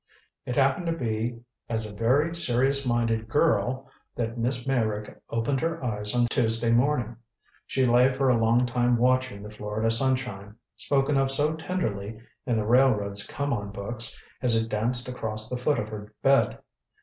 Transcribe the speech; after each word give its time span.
It 0.47 0.55
happened 0.55 0.87
to 0.87 0.93
be 0.97 1.43
as 1.69 1.85
a 1.85 1.93
very 1.93 2.35
serious 2.35 2.87
minded 2.87 3.29
girl 3.29 3.87
that 4.15 4.35
Miss 4.35 4.65
Meyrick 4.65 5.21
opened 5.29 5.61
her 5.61 5.83
eyes 5.83 6.15
on 6.15 6.25
Tuesday 6.25 6.71
morning. 6.71 7.17
She 7.67 7.85
lay 7.85 8.11
for 8.11 8.27
a 8.31 8.35
long 8.39 8.65
time 8.65 8.97
watching 8.97 9.43
the 9.43 9.51
Florida 9.51 9.91
sunshine, 9.91 10.55
spoken 10.75 11.17
of 11.17 11.29
so 11.29 11.53
tenderly 11.53 12.15
in 12.47 12.57
the 12.57 12.65
railroad's 12.65 13.27
come 13.27 13.53
on 13.53 13.69
books, 13.69 14.19
as 14.41 14.55
it 14.55 14.69
danced 14.69 15.07
across 15.07 15.47
the 15.47 15.55
foot 15.57 15.77
of 15.77 15.89
her 15.89 16.15
bed. 16.23 16.57